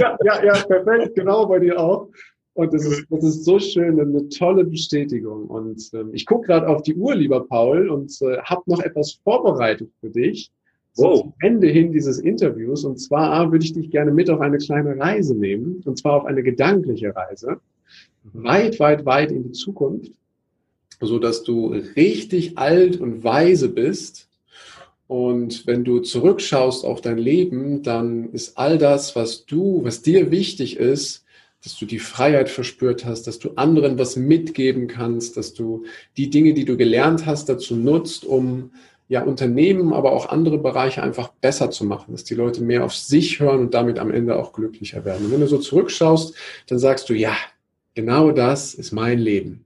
ja, 0.00 0.16
ja, 0.24 0.44
ja, 0.44 0.52
perfekt, 0.66 1.14
genau 1.14 1.46
bei 1.46 1.58
dir 1.58 1.78
auch. 1.78 2.08
Und 2.54 2.72
das 2.72 2.84
ist, 2.84 3.06
das 3.10 3.24
ist 3.24 3.44
so 3.44 3.58
schön, 3.58 4.00
eine 4.00 4.28
tolle 4.28 4.64
Bestätigung. 4.64 5.46
Und 5.46 5.90
ähm, 5.92 6.10
ich 6.12 6.24
gucke 6.24 6.46
gerade 6.46 6.68
auf 6.68 6.82
die 6.82 6.94
Uhr, 6.94 7.14
lieber 7.14 7.46
Paul, 7.46 7.88
und 7.88 8.16
äh, 8.22 8.38
habe 8.38 8.62
noch 8.66 8.80
etwas 8.80 9.18
vorbereitet 9.24 9.90
für 10.00 10.10
dich 10.10 10.52
wow. 10.96 11.20
zum 11.20 11.34
Ende 11.40 11.66
hin 11.66 11.92
dieses 11.92 12.20
Interviews. 12.20 12.84
Und 12.84 12.98
zwar 12.98 13.50
würde 13.50 13.64
ich 13.64 13.72
dich 13.72 13.90
gerne 13.90 14.12
mit 14.12 14.30
auf 14.30 14.40
eine 14.40 14.58
kleine 14.58 14.96
Reise 14.98 15.34
nehmen, 15.34 15.82
und 15.84 15.98
zwar 15.98 16.14
auf 16.14 16.24
eine 16.26 16.42
gedankliche 16.42 17.14
Reise, 17.14 17.60
weit, 18.24 18.80
weit, 18.80 19.04
weit 19.04 19.30
in 19.30 19.44
die 19.44 19.52
Zukunft, 19.52 20.12
so 21.00 21.18
dass 21.18 21.42
du 21.42 21.68
richtig 21.96 22.58
alt 22.58 23.00
und 23.00 23.24
weise 23.24 23.68
bist. 23.68 24.28
Und 25.06 25.66
wenn 25.66 25.84
du 25.84 26.00
zurückschaust 26.00 26.84
auf 26.84 27.00
dein 27.00 27.18
Leben, 27.18 27.82
dann 27.82 28.30
ist 28.32 28.56
all 28.56 28.78
das, 28.78 29.14
was 29.14 29.44
du, 29.44 29.84
was 29.84 30.02
dir 30.02 30.30
wichtig 30.30 30.78
ist, 30.78 31.24
dass 31.62 31.78
du 31.78 31.86
die 31.86 31.98
Freiheit 31.98 32.50
verspürt 32.50 33.04
hast, 33.04 33.26
dass 33.26 33.38
du 33.38 33.52
anderen 33.56 33.98
was 33.98 34.16
mitgeben 34.16 34.86
kannst, 34.86 35.36
dass 35.36 35.54
du 35.54 35.84
die 36.16 36.28
Dinge, 36.28 36.52
die 36.52 36.66
du 36.66 36.76
gelernt 36.76 37.24
hast, 37.24 37.48
dazu 37.48 37.74
nutzt, 37.74 38.24
um 38.24 38.70
ja, 39.08 39.22
Unternehmen, 39.22 39.92
aber 39.92 40.12
auch 40.12 40.30
andere 40.30 40.58
Bereiche 40.58 41.02
einfach 41.02 41.28
besser 41.28 41.70
zu 41.70 41.84
machen, 41.84 42.12
dass 42.12 42.24
die 42.24 42.34
Leute 42.34 42.62
mehr 42.62 42.84
auf 42.84 42.94
sich 42.94 43.40
hören 43.40 43.60
und 43.60 43.74
damit 43.74 43.98
am 43.98 44.10
Ende 44.10 44.36
auch 44.36 44.52
glücklicher 44.52 45.04
werden. 45.04 45.26
Und 45.26 45.32
wenn 45.32 45.40
du 45.40 45.46
so 45.46 45.58
zurückschaust, 45.58 46.34
dann 46.66 46.78
sagst 46.78 47.08
du, 47.08 47.14
ja, 47.14 47.36
genau 47.94 48.30
das 48.32 48.74
ist 48.74 48.92
mein 48.92 49.18
Leben. 49.18 49.64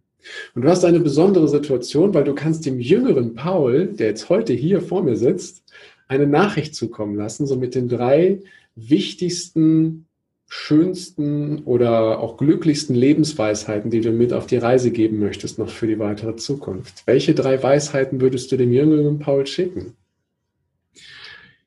Und 0.54 0.62
du 0.62 0.68
hast 0.68 0.84
eine 0.84 1.00
besondere 1.00 1.48
Situation, 1.48 2.12
weil 2.14 2.24
du 2.24 2.34
kannst 2.34 2.66
dem 2.66 2.80
jüngeren 2.80 3.34
Paul, 3.34 3.86
der 3.86 4.08
jetzt 4.08 4.28
heute 4.28 4.52
hier 4.52 4.80
vor 4.80 5.02
mir 5.02 5.16
sitzt, 5.16 5.62
eine 6.08 6.26
Nachricht 6.26 6.74
zukommen 6.74 7.16
lassen, 7.16 7.46
so 7.46 7.56
mit 7.56 7.74
den 7.74 7.88
drei 7.88 8.40
wichtigsten 8.74 10.06
schönsten 10.48 11.62
oder 11.64 12.20
auch 12.20 12.38
glücklichsten 12.38 12.96
Lebensweisheiten, 12.96 13.90
die 13.90 14.00
du 14.00 14.12
mit 14.12 14.32
auf 14.32 14.46
die 14.46 14.56
Reise 14.56 14.90
geben 14.90 15.18
möchtest, 15.18 15.58
noch 15.58 15.68
für 15.68 15.86
die 15.86 15.98
weitere 15.98 16.36
Zukunft? 16.36 17.02
Welche 17.06 17.34
drei 17.34 17.62
Weisheiten 17.62 18.20
würdest 18.20 18.50
du 18.50 18.56
dem 18.56 18.72
jüngeren 18.72 19.18
Paul 19.18 19.46
schicken? 19.46 19.94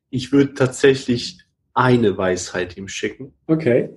Ich 0.09 0.31
würde 0.31 0.55
tatsächlich 0.55 1.37
eine 1.73 2.17
Weisheit 2.17 2.75
ihm 2.75 2.87
schicken. 2.87 3.33
Okay. 3.45 3.89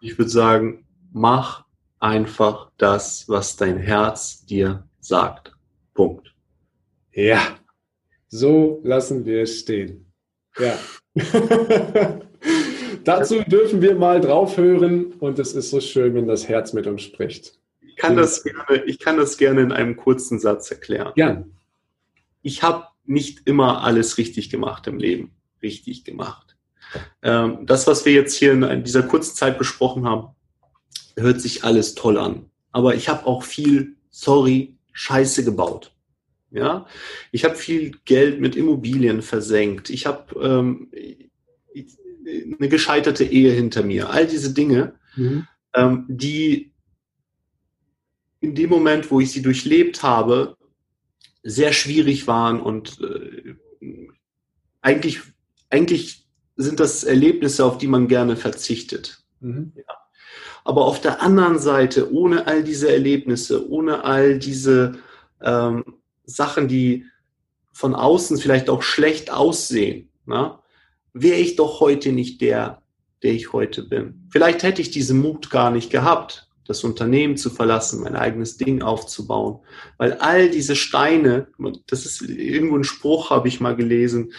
Ich 0.00 0.18
würde 0.18 0.30
sagen, 0.30 0.84
mach 1.12 1.64
einfach 2.02 2.70
das, 2.78 3.28
was 3.28 3.56
dein 3.56 3.78
Herz 3.78 4.44
dir 4.44 4.86
sagt. 5.00 5.52
Punkt. 5.94 6.34
Ja, 7.12 7.56
so 8.28 8.80
lassen 8.82 9.26
wir 9.26 9.42
es 9.42 9.60
stehen. 9.60 10.06
Ja. 10.58 10.78
Dazu 13.04 13.42
dürfen 13.42 13.82
wir 13.82 13.94
mal 13.94 14.22
draufhören 14.22 15.12
und 15.14 15.38
es 15.38 15.52
ist 15.52 15.68
so 15.68 15.80
schön, 15.80 16.14
wenn 16.14 16.26
das 16.26 16.48
Herz 16.48 16.72
mit 16.72 16.86
uns 16.86 17.02
spricht. 17.02 17.58
Ich 17.80 17.96
kann 17.96 18.16
das 18.16 18.42
gerne, 18.42 18.84
ich 18.86 18.98
kann 18.98 19.18
das 19.18 19.36
gerne 19.36 19.60
in 19.60 19.70
einem 19.70 19.96
kurzen 19.96 20.38
Satz 20.38 20.70
erklären. 20.70 21.12
Gern. 21.14 21.52
Ich 22.40 22.62
habe 22.62 22.86
nicht 23.04 23.46
immer 23.46 23.84
alles 23.84 24.16
richtig 24.16 24.48
gemacht 24.48 24.86
im 24.86 24.98
Leben. 24.98 25.32
Richtig 25.62 26.04
gemacht. 26.04 26.56
Ähm, 27.22 27.66
das, 27.66 27.86
was 27.86 28.06
wir 28.06 28.14
jetzt 28.14 28.34
hier 28.34 28.52
in 28.52 28.82
dieser 28.82 29.02
kurzen 29.02 29.36
Zeit 29.36 29.58
besprochen 29.58 30.06
haben, 30.06 30.34
hört 31.16 31.40
sich 31.40 31.64
alles 31.64 31.94
toll 31.94 32.18
an. 32.18 32.46
Aber 32.70 32.94
ich 32.94 33.08
habe 33.08 33.26
auch 33.26 33.42
viel, 33.42 33.96
sorry, 34.10 34.76
Scheiße 34.92 35.44
gebaut. 35.44 35.92
Ja, 36.50 36.86
ich 37.30 37.44
habe 37.44 37.54
viel 37.54 37.96
Geld 38.04 38.40
mit 38.40 38.56
Immobilien 38.56 39.22
versenkt. 39.22 39.88
Ich 39.88 40.04
habe 40.04 40.38
ähm, 40.38 40.90
eine 42.58 42.68
gescheiterte 42.68 43.24
Ehe 43.24 43.52
hinter 43.52 43.82
mir. 43.82 44.10
All 44.10 44.26
diese 44.26 44.52
Dinge, 44.52 44.94
mhm. 45.16 45.46
ähm, 45.74 46.04
die 46.08 46.72
in 48.40 48.54
dem 48.54 48.68
Moment, 48.68 49.10
wo 49.10 49.20
ich 49.20 49.30
sie 49.30 49.40
durchlebt 49.40 50.02
habe, 50.02 50.56
sehr 51.42 51.72
schwierig 51.72 52.26
waren 52.26 52.60
und 52.60 53.00
äh, 53.00 53.54
eigentlich, 54.80 55.20
eigentlich 55.70 56.26
sind 56.56 56.80
das 56.80 57.04
Erlebnisse, 57.04 57.64
auf 57.64 57.78
die 57.78 57.86
man 57.86 58.08
gerne 58.08 58.36
verzichtet. 58.36 59.24
Mhm. 59.40 59.72
Ja. 59.74 60.01
Aber 60.64 60.84
auf 60.84 61.00
der 61.00 61.22
anderen 61.22 61.58
Seite, 61.58 62.12
ohne 62.12 62.46
all 62.46 62.62
diese 62.62 62.90
Erlebnisse, 62.92 63.68
ohne 63.68 64.04
all 64.04 64.38
diese 64.38 64.92
ähm, 65.42 65.84
Sachen, 66.24 66.68
die 66.68 67.06
von 67.72 67.94
außen 67.94 68.38
vielleicht 68.38 68.70
auch 68.70 68.82
schlecht 68.82 69.32
aussehen, 69.32 70.10
na, 70.26 70.62
wäre 71.12 71.38
ich 71.38 71.56
doch 71.56 71.80
heute 71.80 72.12
nicht 72.12 72.40
der, 72.40 72.82
der 73.22 73.32
ich 73.32 73.52
heute 73.52 73.82
bin. 73.82 74.26
Vielleicht 74.30 74.62
hätte 74.62 74.82
ich 74.82 74.90
diesen 74.90 75.20
Mut 75.20 75.50
gar 75.50 75.70
nicht 75.70 75.90
gehabt, 75.90 76.48
das 76.64 76.84
Unternehmen 76.84 77.36
zu 77.36 77.50
verlassen, 77.50 78.02
mein 78.02 78.14
eigenes 78.14 78.56
Ding 78.56 78.82
aufzubauen, 78.82 79.58
weil 79.98 80.14
all 80.14 80.48
diese 80.48 80.76
Steine, 80.76 81.48
das 81.88 82.06
ist 82.06 82.22
irgendwo 82.22 82.76
ein 82.76 82.84
Spruch, 82.84 83.30
habe 83.30 83.48
ich 83.48 83.60
mal 83.60 83.74
gelesen, 83.74 84.32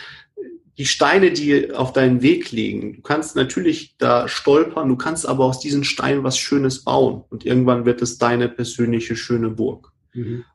die 0.77 0.85
Steine, 0.85 1.31
die 1.31 1.71
auf 1.71 1.93
deinem 1.93 2.21
Weg 2.21 2.51
liegen, 2.51 2.95
du 2.95 3.01
kannst 3.01 3.35
natürlich 3.35 3.95
da 3.97 4.27
stolpern, 4.27 4.89
du 4.89 4.95
kannst 4.95 5.27
aber 5.27 5.45
aus 5.45 5.59
diesen 5.59 5.83
Steinen 5.83 6.23
was 6.23 6.37
Schönes 6.37 6.83
bauen 6.83 7.23
und 7.29 7.45
irgendwann 7.45 7.85
wird 7.85 8.01
es 8.01 8.17
deine 8.17 8.49
persönliche 8.49 9.15
schöne 9.15 9.49
Burg. 9.49 9.91
Mhm. 10.13 10.45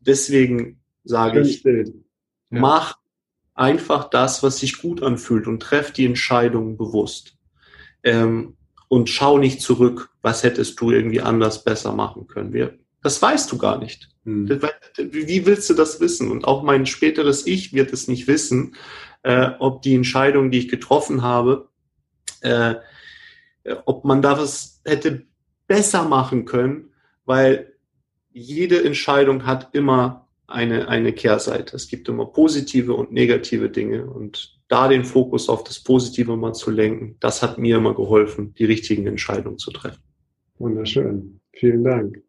Deswegen 0.00 0.80
sage 1.02 1.40
ich, 1.40 1.64
ja. 1.64 1.84
mach 2.50 2.98
einfach 3.54 4.10
das, 4.10 4.42
was 4.42 4.58
sich 4.58 4.80
gut 4.80 5.02
anfühlt 5.02 5.46
und 5.46 5.60
treff 5.60 5.92
die 5.92 6.06
Entscheidung 6.06 6.76
bewusst. 6.76 7.36
Ähm, 8.02 8.56
und 8.88 9.08
schau 9.08 9.38
nicht 9.38 9.60
zurück, 9.60 10.10
was 10.22 10.42
hättest 10.42 10.80
du 10.80 10.90
irgendwie 10.90 11.20
anders 11.20 11.64
besser 11.64 11.92
machen 11.92 12.26
können. 12.26 12.52
Wir, 12.52 12.78
das 13.02 13.20
weißt 13.20 13.50
du 13.50 13.58
gar 13.58 13.78
nicht. 13.78 14.10
Hm. 14.24 14.48
Wie 14.98 15.46
willst 15.46 15.68
du 15.70 15.74
das 15.74 16.00
wissen? 16.00 16.30
Und 16.30 16.44
auch 16.44 16.62
mein 16.62 16.86
späteres 16.86 17.46
Ich 17.46 17.72
wird 17.72 17.92
es 17.92 18.08
nicht 18.08 18.28
wissen, 18.28 18.76
äh, 19.24 19.50
ob 19.58 19.82
die 19.82 19.94
Entscheidung, 19.94 20.50
die 20.50 20.58
ich 20.58 20.68
getroffen 20.68 21.22
habe, 21.22 21.68
äh, 22.42 22.76
ob 23.86 24.04
man 24.04 24.22
da 24.22 24.38
was 24.38 24.82
hätte 24.84 25.26
besser 25.66 26.04
machen 26.04 26.44
können, 26.44 26.90
weil 27.24 27.72
jede 28.30 28.84
Entscheidung 28.84 29.46
hat 29.46 29.74
immer 29.74 30.28
eine, 30.46 30.88
eine 30.88 31.12
Kehrseite. 31.12 31.74
Es 31.74 31.88
gibt 31.88 32.08
immer 32.08 32.26
positive 32.26 32.92
und 32.94 33.12
negative 33.12 33.70
Dinge 33.70 34.06
und 34.06 34.60
da 34.68 34.88
den 34.88 35.04
Fokus 35.04 35.48
auf 35.48 35.64
das 35.64 35.82
Positive 35.82 36.36
mal 36.36 36.52
zu 36.52 36.70
lenken, 36.70 37.16
das 37.20 37.42
hat 37.42 37.58
mir 37.58 37.78
immer 37.78 37.94
geholfen, 37.94 38.54
die 38.54 38.64
richtigen 38.64 39.06
Entscheidungen 39.06 39.58
zu 39.58 39.70
treffen. 39.70 40.02
Wunderschön. 40.58 41.40
Vielen 41.52 41.84
Dank. 41.84 42.22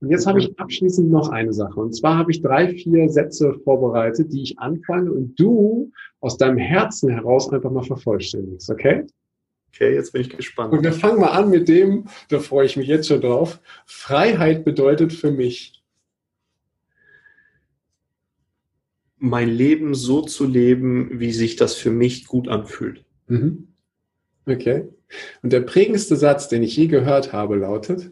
Und 0.00 0.10
jetzt 0.10 0.26
habe 0.26 0.38
ich 0.38 0.58
abschließend 0.58 1.10
noch 1.10 1.30
eine 1.30 1.52
Sache. 1.52 1.80
Und 1.80 1.92
zwar 1.94 2.16
habe 2.16 2.30
ich 2.30 2.40
drei, 2.40 2.68
vier 2.68 3.08
Sätze 3.08 3.54
vorbereitet, 3.64 4.32
die 4.32 4.42
ich 4.42 4.58
anfange 4.58 5.12
und 5.12 5.38
du 5.38 5.90
aus 6.20 6.36
deinem 6.36 6.58
Herzen 6.58 7.10
heraus 7.10 7.52
einfach 7.52 7.70
mal 7.70 7.82
vervollständigst, 7.82 8.70
okay? 8.70 9.06
Okay, 9.72 9.94
jetzt 9.94 10.12
bin 10.12 10.22
ich 10.22 10.30
gespannt. 10.30 10.72
Und 10.72 10.82
wir 10.82 10.92
fangen 10.92 11.20
mal 11.20 11.30
an 11.30 11.50
mit 11.50 11.68
dem, 11.68 12.06
da 12.28 12.38
freue 12.38 12.66
ich 12.66 12.76
mich 12.76 12.88
jetzt 12.88 13.08
schon 13.08 13.20
drauf. 13.20 13.60
Freiheit 13.86 14.64
bedeutet 14.64 15.12
für 15.12 15.30
mich 15.30 15.84
mein 19.18 19.48
Leben 19.48 19.94
so 19.94 20.22
zu 20.22 20.46
leben, 20.46 21.20
wie 21.20 21.32
sich 21.32 21.56
das 21.56 21.74
für 21.74 21.90
mich 21.90 22.26
gut 22.26 22.48
anfühlt. 22.48 23.04
Mhm. 23.26 23.68
Okay. 24.46 24.88
Und 25.42 25.52
der 25.52 25.60
prägendste 25.60 26.16
Satz, 26.16 26.48
den 26.48 26.62
ich 26.62 26.76
je 26.76 26.86
gehört 26.86 27.32
habe, 27.32 27.56
lautet? 27.56 28.10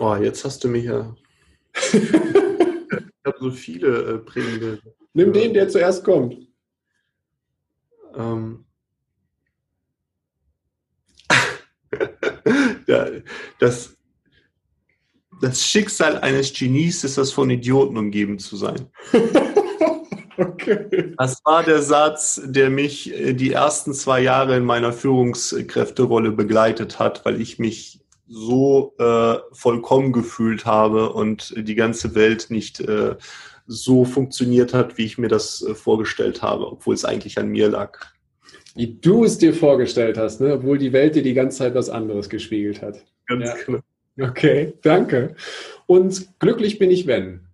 Oh, 0.00 0.16
jetzt 0.16 0.46
hast 0.46 0.64
du 0.64 0.68
mich 0.68 0.84
ja. 0.84 1.14
ich 1.92 2.10
habe 3.26 3.36
so 3.38 3.50
viele 3.50 4.14
äh, 4.14 4.18
prägende. 4.18 4.80
Nimm 5.12 5.30
den, 5.30 5.52
der 5.52 5.68
zuerst 5.68 6.02
kommt. 6.04 6.38
Ähm. 8.16 8.64
ja, 12.86 13.08
das, 13.58 13.94
das 15.42 15.62
Schicksal 15.66 16.16
eines 16.16 16.54
Genies 16.54 17.04
ist 17.04 17.18
es, 17.18 17.30
von 17.30 17.50
Idioten 17.50 17.98
umgeben 17.98 18.38
zu 18.38 18.56
sein. 18.56 18.86
okay. 20.38 21.14
Das 21.18 21.42
war 21.44 21.62
der 21.62 21.82
Satz, 21.82 22.40
der 22.42 22.70
mich 22.70 23.12
äh, 23.12 23.34
die 23.34 23.52
ersten 23.52 23.92
zwei 23.92 24.22
Jahre 24.22 24.56
in 24.56 24.64
meiner 24.64 24.94
Führungskräfterolle 24.94 26.32
begleitet 26.32 26.98
hat, 26.98 27.26
weil 27.26 27.38
ich 27.38 27.58
mich 27.58 27.99
so 28.32 28.94
äh, 28.98 29.38
vollkommen 29.50 30.12
gefühlt 30.12 30.64
habe 30.64 31.12
und 31.12 31.52
die 31.56 31.74
ganze 31.74 32.14
Welt 32.14 32.46
nicht 32.48 32.78
äh, 32.78 33.16
so 33.66 34.04
funktioniert 34.04 34.72
hat, 34.72 34.98
wie 34.98 35.04
ich 35.04 35.18
mir 35.18 35.26
das 35.26 35.62
äh, 35.62 35.74
vorgestellt 35.74 36.40
habe, 36.40 36.70
obwohl 36.70 36.94
es 36.94 37.04
eigentlich 37.04 37.38
an 37.38 37.48
mir 37.48 37.68
lag. 37.68 37.98
Wie 38.76 38.94
du 39.00 39.24
es 39.24 39.38
dir 39.38 39.52
vorgestellt 39.52 40.16
hast, 40.16 40.40
ne? 40.40 40.54
obwohl 40.54 40.78
die 40.78 40.92
Welt 40.92 41.16
dir 41.16 41.24
die 41.24 41.34
ganze 41.34 41.58
Zeit 41.58 41.74
was 41.74 41.90
anderes 41.90 42.28
gespiegelt 42.30 42.82
hat. 42.82 43.04
Ganz 43.26 43.46
ja. 43.46 43.54
genau. 43.66 43.80
Okay, 44.20 44.74
danke. 44.82 45.34
Und 45.86 46.28
glücklich 46.38 46.78
bin 46.78 46.92
ich, 46.92 47.08
wenn? 47.08 47.48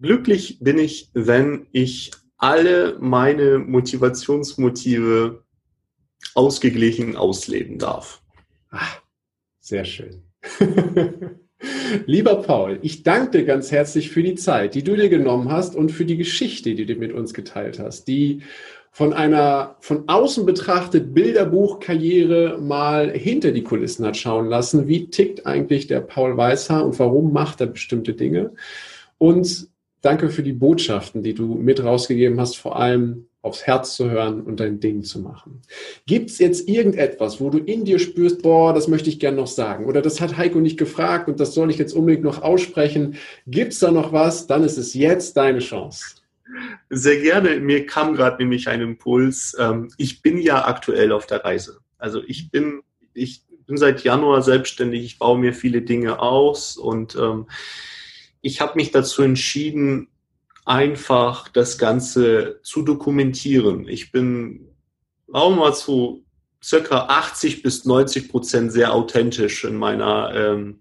Glücklich 0.00 0.58
bin 0.60 0.78
ich, 0.78 1.10
wenn 1.12 1.66
ich 1.72 2.12
alle 2.38 2.96
meine 2.98 3.58
Motivationsmotive 3.58 5.43
ausgeglichen 6.34 7.16
ausleben 7.16 7.78
darf. 7.78 8.22
Ach, 8.70 9.00
sehr 9.60 9.84
schön. 9.84 10.22
Lieber 12.06 12.42
Paul, 12.42 12.78
ich 12.82 13.02
danke 13.02 13.38
dir 13.38 13.44
ganz 13.44 13.70
herzlich 13.70 14.10
für 14.10 14.22
die 14.22 14.34
Zeit, 14.34 14.74
die 14.74 14.82
du 14.82 14.96
dir 14.96 15.08
genommen 15.08 15.50
hast 15.50 15.74
und 15.74 15.90
für 15.90 16.04
die 16.04 16.16
Geschichte, 16.16 16.74
die 16.74 16.86
du 16.86 16.94
mit 16.96 17.12
uns 17.12 17.32
geteilt 17.32 17.78
hast, 17.78 18.06
die 18.08 18.42
von 18.90 19.12
einer 19.12 19.76
von 19.80 20.08
außen 20.08 20.46
betrachtet 20.46 21.14
Bilderbuchkarriere 21.14 22.58
mal 22.60 23.10
hinter 23.10 23.50
die 23.50 23.64
Kulissen 23.64 24.06
hat 24.06 24.16
schauen 24.16 24.48
lassen. 24.48 24.86
Wie 24.86 25.10
tickt 25.10 25.46
eigentlich 25.46 25.88
der 25.88 26.00
Paul 26.00 26.36
Weißhaar 26.36 26.84
und 26.84 26.96
warum 27.00 27.32
macht 27.32 27.60
er 27.60 27.66
bestimmte 27.66 28.14
Dinge? 28.14 28.52
Und 29.18 29.68
danke 30.00 30.28
für 30.28 30.44
die 30.44 30.52
Botschaften, 30.52 31.22
die 31.22 31.34
du 31.34 31.54
mit 31.54 31.82
rausgegeben 31.82 32.38
hast, 32.38 32.56
vor 32.56 32.76
allem 32.76 33.26
aufs 33.44 33.66
Herz 33.66 33.94
zu 33.94 34.10
hören 34.10 34.40
und 34.40 34.58
dein 34.58 34.80
Ding 34.80 35.02
zu 35.02 35.20
machen. 35.20 35.60
Gibt 36.06 36.30
es 36.30 36.38
jetzt 36.38 36.66
irgendetwas, 36.66 37.40
wo 37.40 37.50
du 37.50 37.58
in 37.58 37.84
dir 37.84 37.98
spürst, 37.98 38.42
boah, 38.42 38.72
das 38.72 38.88
möchte 38.88 39.10
ich 39.10 39.20
gerne 39.20 39.36
noch 39.36 39.46
sagen 39.46 39.84
oder 39.84 40.00
das 40.00 40.20
hat 40.22 40.38
Heiko 40.38 40.60
nicht 40.60 40.78
gefragt 40.78 41.28
und 41.28 41.38
das 41.38 41.52
soll 41.52 41.70
ich 41.70 41.76
jetzt 41.76 41.92
unbedingt 41.92 42.24
noch 42.24 42.40
aussprechen? 42.40 43.16
Gibt 43.46 43.74
es 43.74 43.80
da 43.80 43.90
noch 43.90 44.12
was? 44.12 44.46
Dann 44.46 44.64
ist 44.64 44.78
es 44.78 44.94
jetzt 44.94 45.36
deine 45.36 45.58
Chance. 45.58 46.16
Sehr 46.88 47.20
gerne. 47.20 47.60
Mir 47.60 47.84
kam 47.84 48.14
gerade 48.14 48.38
nämlich 48.38 48.68
ein 48.68 48.80
Impuls. 48.80 49.54
Ähm, 49.58 49.90
ich 49.98 50.22
bin 50.22 50.38
ja 50.38 50.66
aktuell 50.66 51.12
auf 51.12 51.26
der 51.26 51.44
Reise. 51.44 51.80
Also 51.98 52.22
ich 52.26 52.50
bin, 52.50 52.80
ich 53.12 53.42
bin 53.66 53.76
seit 53.76 54.04
Januar 54.04 54.40
selbstständig. 54.40 55.04
Ich 55.04 55.18
baue 55.18 55.38
mir 55.38 55.52
viele 55.52 55.82
Dinge 55.82 56.18
aus 56.18 56.78
und 56.78 57.14
ähm, 57.16 57.46
ich 58.40 58.62
habe 58.62 58.76
mich 58.76 58.90
dazu 58.90 59.22
entschieden, 59.22 60.08
einfach 60.64 61.48
das 61.48 61.78
Ganze 61.78 62.60
zu 62.62 62.82
dokumentieren. 62.82 63.86
Ich 63.88 64.12
bin 64.12 64.68
auch 65.32 65.54
mal 65.54 65.74
zu 65.74 66.24
circa 66.62 67.06
80 67.06 67.62
bis 67.62 67.84
90 67.84 68.30
Prozent 68.30 68.72
sehr 68.72 68.94
authentisch 68.94 69.64
in 69.64 69.76
meiner 69.76 70.32
ähm, 70.34 70.80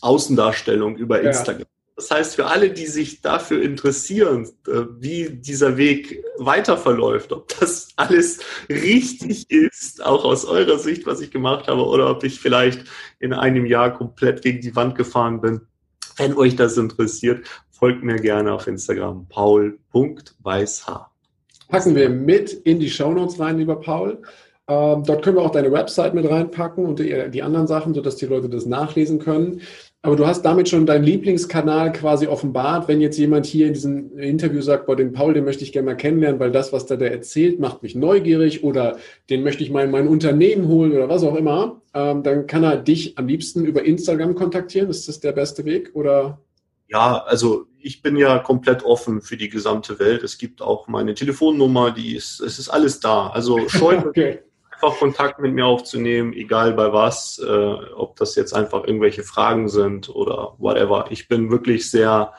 Außendarstellung 0.00 0.96
über 0.96 1.20
Instagram. 1.20 1.60
Ja. 1.60 1.66
Das 2.00 2.10
heißt, 2.10 2.36
für 2.36 2.46
alle, 2.46 2.70
die 2.70 2.86
sich 2.86 3.20
dafür 3.20 3.62
interessieren, 3.62 4.48
äh, 4.66 4.86
wie 4.98 5.28
dieser 5.28 5.76
Weg 5.76 6.24
weiter 6.38 6.78
verläuft, 6.78 7.30
ob 7.30 7.48
das 7.60 7.88
alles 7.96 8.40
richtig 8.70 9.50
ist, 9.50 10.02
auch 10.02 10.24
aus 10.24 10.46
eurer 10.46 10.78
Sicht, 10.78 11.04
was 11.04 11.20
ich 11.20 11.30
gemacht 11.30 11.68
habe, 11.68 11.84
oder 11.84 12.10
ob 12.10 12.24
ich 12.24 12.40
vielleicht 12.40 12.84
in 13.18 13.34
einem 13.34 13.66
Jahr 13.66 13.92
komplett 13.92 14.40
gegen 14.40 14.62
die 14.62 14.74
Wand 14.74 14.96
gefahren 14.96 15.42
bin, 15.42 15.60
wenn 16.16 16.34
euch 16.36 16.56
das 16.56 16.78
interessiert, 16.78 17.46
folgt 17.80 18.04
mir 18.04 18.16
gerne 18.16 18.52
auf 18.52 18.66
Instagram 18.66 19.26
paul.weißhaar. 19.28 21.10
Packen 21.68 21.96
wir 21.96 22.10
mit 22.10 22.52
in 22.52 22.78
die 22.78 22.90
Shownotes 22.90 23.40
rein, 23.40 23.58
lieber 23.58 23.76
Paul. 23.76 24.18
Ähm, 24.68 25.02
dort 25.04 25.22
können 25.22 25.36
wir 25.36 25.42
auch 25.42 25.50
deine 25.50 25.72
Website 25.72 26.14
mit 26.14 26.28
reinpacken 26.28 26.84
und 26.84 26.98
die, 26.98 27.30
die 27.30 27.42
anderen 27.42 27.66
Sachen, 27.66 27.94
sodass 27.94 28.16
die 28.16 28.26
Leute 28.26 28.48
das 28.48 28.66
nachlesen 28.66 29.18
können. 29.18 29.62
Aber 30.02 30.16
du 30.16 30.26
hast 30.26 30.42
damit 30.42 30.68
schon 30.68 30.86
deinen 30.86 31.04
Lieblingskanal 31.04 31.92
quasi 31.92 32.26
offenbart. 32.26 32.86
Wenn 32.86 33.00
jetzt 33.00 33.18
jemand 33.18 33.46
hier 33.46 33.66
in 33.66 33.74
diesem 33.74 34.18
Interview 34.18 34.60
sagt, 34.60 34.86
boah, 34.86 34.96
den 34.96 35.12
Paul, 35.12 35.34
den 35.34 35.44
möchte 35.44 35.64
ich 35.64 35.72
gerne 35.72 35.86
mal 35.86 35.96
kennenlernen, 35.96 36.38
weil 36.40 36.52
das, 36.52 36.72
was 36.72 36.86
der 36.86 36.98
da 36.98 37.06
erzählt, 37.06 37.60
macht 37.60 37.82
mich 37.82 37.94
neugierig 37.94 38.62
oder 38.62 38.98
den 39.30 39.42
möchte 39.42 39.62
ich 39.62 39.70
mal 39.70 39.84
in 39.84 39.90
mein 39.90 40.08
Unternehmen 40.08 40.68
holen 40.68 40.92
oder 40.92 41.08
was 41.08 41.22
auch 41.22 41.34
immer, 41.34 41.80
ähm, 41.94 42.22
dann 42.22 42.46
kann 42.46 42.62
er 42.62 42.76
dich 42.76 43.16
am 43.18 43.26
liebsten 43.26 43.64
über 43.64 43.84
Instagram 43.84 44.34
kontaktieren. 44.34 44.90
Ist 44.90 45.08
das 45.08 45.20
der 45.20 45.32
beste 45.32 45.64
Weg 45.64 45.90
oder? 45.94 46.38
Ja, 46.90 47.22
also 47.24 47.66
ich 47.78 48.02
bin 48.02 48.16
ja 48.16 48.38
komplett 48.40 48.82
offen 48.82 49.22
für 49.22 49.36
die 49.36 49.48
gesamte 49.48 49.98
Welt. 50.00 50.24
Es 50.24 50.38
gibt 50.38 50.60
auch 50.60 50.88
meine 50.88 51.14
Telefonnummer, 51.14 51.92
die 51.92 52.16
ist, 52.16 52.40
es 52.40 52.58
ist 52.58 52.68
alles 52.68 52.98
da. 52.98 53.28
Also 53.28 53.58
scheut 53.68 54.04
okay. 54.04 54.40
einfach 54.72 54.98
Kontakt 54.98 55.38
mit 55.38 55.54
mir 55.54 55.66
aufzunehmen, 55.66 56.32
egal 56.32 56.72
bei 56.72 56.92
was, 56.92 57.38
äh, 57.38 57.48
ob 57.94 58.16
das 58.16 58.34
jetzt 58.34 58.52
einfach 58.52 58.84
irgendwelche 58.84 59.22
Fragen 59.22 59.68
sind 59.68 60.08
oder 60.08 60.54
whatever. 60.58 61.06
Ich 61.10 61.28
bin 61.28 61.50
wirklich 61.52 61.88
sehr, 61.88 62.32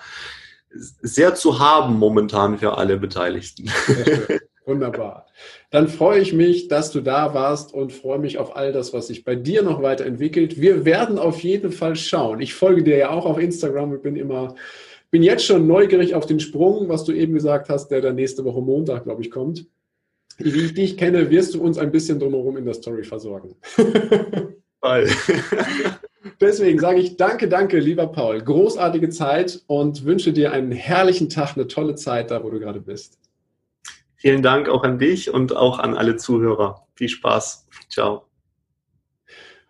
sehr 0.70 1.34
zu 1.34 1.60
haben 1.60 1.98
momentan 1.98 2.58
für 2.58 2.78
alle 2.78 2.98
Beteiligten. 2.98 3.72
Wunderbar. 4.66 5.26
Dann 5.72 5.88
freue 5.88 6.20
ich 6.22 6.34
mich, 6.34 6.68
dass 6.68 6.92
du 6.92 7.02
da 7.02 7.34
warst 7.34 7.74
und 7.74 7.92
freue 7.92 8.20
mich 8.20 8.38
auf 8.38 8.56
all 8.56 8.72
das, 8.72 8.94
was 8.94 9.08
sich 9.08 9.24
bei 9.24 9.36
dir 9.36 9.64
noch 9.64 9.82
weiterentwickelt. 9.82 10.62
Wir 10.62 10.86
werden 10.86 11.18
auf 11.18 11.42
jeden 11.42 11.72
Fall 11.72 11.96
schauen. 11.96 12.42
Ich 12.42 12.54
folge 12.54 12.84
dir 12.84 12.98
ja 12.98 13.10
auch 13.10 13.26
auf 13.26 13.40
Instagram 13.40 13.92
und 13.92 14.04
bin 14.04 14.16
immer, 14.16 14.56
bin 15.10 15.24
jetzt 15.24 15.46
schon 15.46 15.66
neugierig 15.66 16.14
auf 16.14 16.28
den 16.28 16.40
Sprung, 16.40 16.90
was 16.90 17.06
du 17.06 17.12
eben 17.12 17.34
gesagt 17.34 17.70
hast, 17.70 17.88
der 17.88 18.02
dann 18.02 18.16
nächste 18.16 18.46
Woche 18.46 18.62
Montag, 18.62 19.06
glaube 19.06 19.24
ich, 19.24 19.32
kommt. 19.32 19.66
Wie 20.38 20.66
ich 20.66 20.74
dich 20.74 20.96
kenne, 20.96 21.30
wirst 21.30 21.56
du 21.56 21.62
uns 21.62 21.78
ein 21.78 21.92
bisschen 21.92 22.20
drumherum 22.20 22.58
in 22.58 22.66
der 22.66 22.74
Story 22.76 23.04
versorgen. 23.04 23.56
Deswegen 26.42 26.80
sage 26.80 27.00
ich 27.00 27.18
danke, 27.18 27.48
danke, 27.48 27.80
lieber 27.80 28.08
Paul. 28.08 28.42
Großartige 28.42 29.10
Zeit 29.10 29.62
und 29.68 30.06
wünsche 30.06 30.34
dir 30.34 30.52
einen 30.52 30.72
herrlichen 30.72 31.30
Tag, 31.30 31.56
eine 31.56 31.68
tolle 31.68 31.96
Zeit 31.96 32.32
da, 32.32 32.44
wo 32.44 32.50
du 32.50 32.60
gerade 32.60 32.80
bist. 32.80 33.21
Vielen 34.22 34.44
Dank 34.44 34.70
auch 34.70 34.84
an 34.84 35.00
dich 35.00 35.34
und 35.34 35.56
auch 35.56 35.80
an 35.80 35.96
alle 35.96 36.16
Zuhörer. 36.16 36.86
Viel 36.94 37.10
Spaß. 37.10 37.66
Ciao. 37.90 38.28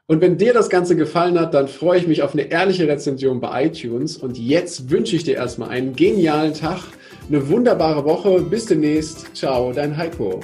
Und 0.08 0.20
wenn 0.20 0.38
dir 0.38 0.54
das 0.54 0.70
Ganze 0.70 0.98
gefallen 0.98 1.40
hat, 1.40 1.54
dann 1.54 1.70
freue 1.70 2.00
ich 2.00 2.06
mich 2.06 2.22
auf 2.22 2.34
eine 2.34 2.52
ehrliche 2.52 2.86
Rezension 2.86 3.40
bei 3.40 3.68
iTunes. 3.68 4.18
Und 4.18 4.38
jetzt 4.38 4.90
wünsche 4.90 5.16
ich 5.16 5.24
dir 5.24 5.36
erstmal 5.36 5.70
einen 5.70 5.96
genialen 5.96 6.54
Tag, 6.54 6.82
eine 7.30 7.48
wunderbare 7.48 8.04
Woche. 8.04 8.42
Bis 8.42 8.66
demnächst. 8.66 9.34
Ciao, 9.38 9.72
dein 9.72 9.96
Heiko. 9.96 10.42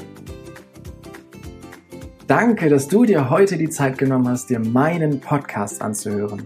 Danke, 2.27 2.69
dass 2.69 2.87
du 2.87 3.03
dir 3.03 3.29
heute 3.29 3.57
die 3.57 3.69
Zeit 3.69 3.97
genommen 3.97 4.29
hast, 4.29 4.49
dir 4.49 4.59
meinen 4.59 5.19
Podcast 5.19 5.81
anzuhören. 5.81 6.45